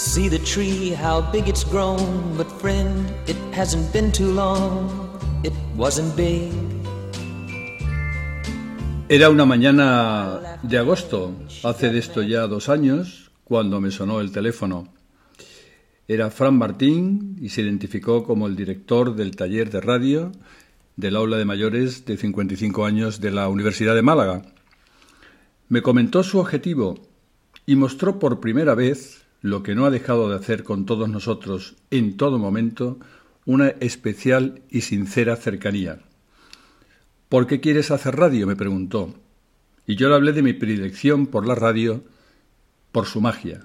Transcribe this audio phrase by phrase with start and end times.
[0.00, 2.34] see the tree, how big it's grown.
[2.36, 4.88] But friend, it hasn't been too long.
[5.44, 6.50] It wasn't big.
[9.08, 14.30] Era una mañana de agosto, hace de esto ya dos años, cuando me sonó el
[14.30, 14.88] teléfono.
[16.08, 20.32] Era Fran Martín y se identificó como el director del taller de radio
[20.96, 24.42] del aula de mayores de 55 años de la Universidad de Málaga.
[25.68, 26.98] Me comentó su objetivo
[27.66, 31.76] y mostró por primera vez lo que no ha dejado de hacer con todos nosotros
[31.90, 32.98] en todo momento,
[33.46, 36.00] una especial y sincera cercanía.
[37.28, 38.46] ¿Por qué quieres hacer radio?
[38.46, 39.14] me preguntó.
[39.86, 42.04] Y yo le hablé de mi predilección por la radio,
[42.92, 43.60] por su magia.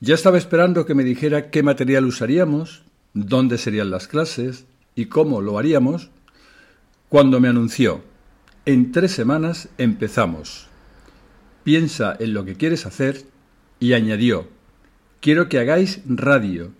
[0.00, 2.82] Ya estaba esperando que me dijera qué material usaríamos,
[3.14, 6.10] dónde serían las clases y cómo lo haríamos,
[7.08, 8.02] cuando me anunció,
[8.66, 10.66] en tres semanas empezamos.
[11.62, 13.24] Piensa en lo que quieres hacer
[13.80, 14.48] y añadió,
[15.20, 16.72] quiero que hagáis radio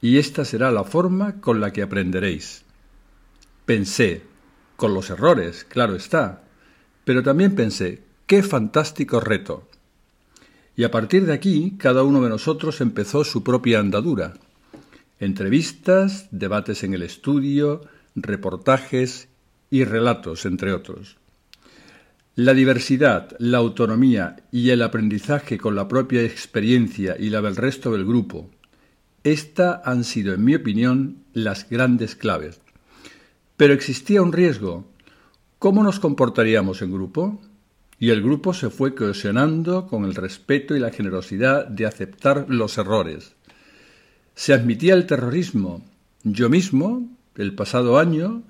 [0.00, 2.64] y esta será la forma con la que aprenderéis.
[3.66, 4.22] Pensé,
[4.76, 6.44] con los errores, claro está,
[7.04, 9.68] pero también pensé, qué fantástico reto.
[10.76, 14.34] Y a partir de aquí, cada uno de nosotros empezó su propia andadura.
[15.18, 17.80] Entrevistas, debates en el estudio,
[18.14, 19.28] reportajes
[19.70, 21.16] y relatos, entre otros.
[22.38, 27.90] La diversidad, la autonomía y el aprendizaje con la propia experiencia y la del resto
[27.90, 28.48] del grupo,
[29.24, 32.60] esta han sido, en mi opinión, las grandes claves.
[33.56, 34.88] Pero existía un riesgo.
[35.58, 37.40] ¿Cómo nos comportaríamos en grupo?
[37.98, 42.78] Y el grupo se fue cohesionando con el respeto y la generosidad de aceptar los
[42.78, 43.34] errores.
[44.36, 45.84] Se admitía el terrorismo.
[46.22, 48.44] Yo mismo, el pasado año,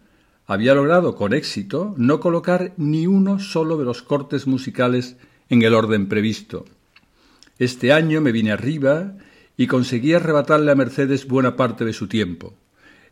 [0.49, 5.17] había logrado con éxito no colocar ni uno solo de los cortes musicales
[5.51, 6.65] en el orden previsto.
[7.59, 9.13] Este año me vine arriba
[9.59, 12.55] y conseguí arrebatarle a Mercedes buena parte de su tiempo.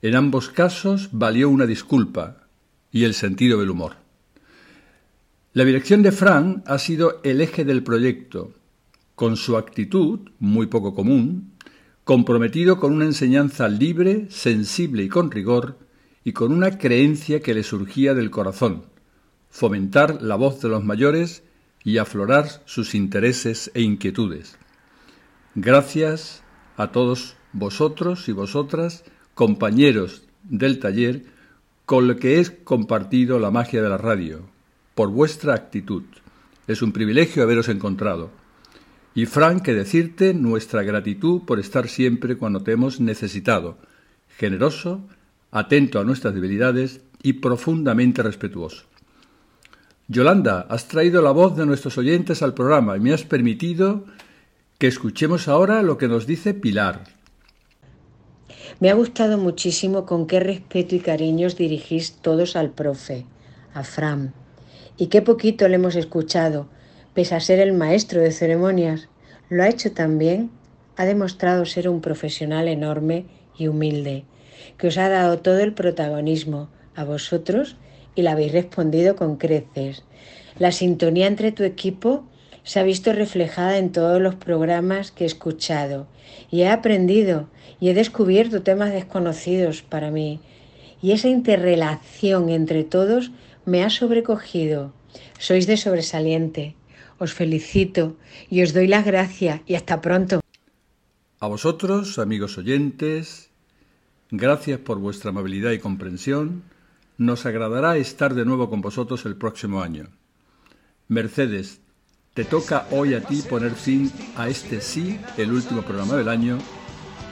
[0.00, 2.38] En ambos casos valió una disculpa
[2.90, 3.96] y el sentido del humor.
[5.52, 8.52] La dirección de Fran ha sido el eje del proyecto,
[9.14, 11.52] con su actitud, muy poco común,
[12.04, 15.85] comprometido con una enseñanza libre, sensible y con rigor,
[16.26, 18.86] y con una creencia que le surgía del corazón,
[19.48, 21.44] fomentar la voz de los mayores
[21.84, 24.58] y aflorar sus intereses e inquietudes.
[25.54, 26.42] Gracias
[26.76, 29.04] a todos vosotros y vosotras,
[29.34, 31.26] compañeros del taller,
[31.84, 34.40] con lo que he compartido la magia de la radio,
[34.96, 36.02] por vuestra actitud.
[36.66, 38.32] Es un privilegio haberos encontrado.
[39.14, 43.78] Y Frank, que decirte nuestra gratitud por estar siempre cuando te hemos necesitado,
[44.36, 45.06] generoso,
[45.50, 48.84] atento a nuestras debilidades y profundamente respetuoso.
[50.08, 54.04] Yolanda, has traído la voz de nuestros oyentes al programa y me has permitido
[54.78, 57.04] que escuchemos ahora lo que nos dice Pilar.
[58.78, 63.24] Me ha gustado muchísimo con qué respeto y cariño os dirigís todos al profe,
[63.74, 64.34] a Fran.
[64.98, 66.68] Y qué poquito le hemos escuchado,
[67.14, 69.08] pese a ser el maestro de ceremonias,
[69.48, 70.50] lo ha hecho también,
[70.96, 74.24] ha demostrado ser un profesional enorme y humilde,
[74.78, 77.76] que os ha dado todo el protagonismo a vosotros
[78.14, 80.04] y le habéis respondido con creces.
[80.58, 82.24] La sintonía entre tu equipo
[82.64, 86.08] se ha visto reflejada en todos los programas que he escuchado
[86.50, 90.40] y he aprendido y he descubierto temas desconocidos para mí.
[91.02, 93.30] Y esa interrelación entre todos
[93.64, 94.92] me ha sobrecogido.
[95.38, 96.74] Sois de sobresaliente.
[97.18, 98.16] Os felicito
[98.50, 100.40] y os doy las gracias y hasta pronto.
[101.38, 103.45] A vosotros, amigos oyentes,
[104.30, 106.62] gracias por vuestra amabilidad y comprensión.
[107.18, 110.08] Nos agradará estar de nuevo con vosotros el próximo año.
[111.08, 111.80] Mercedes,
[112.34, 116.58] te toca hoy a ti poner fin a este sí, el último programa del año.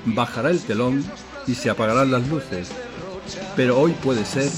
[0.06, 1.05] Bajará el telón
[1.47, 2.71] y se apagarán las luces.
[3.56, 4.50] Pero hoy puede ser